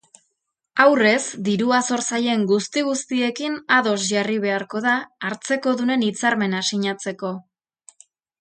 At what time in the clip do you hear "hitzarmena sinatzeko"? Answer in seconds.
6.09-7.35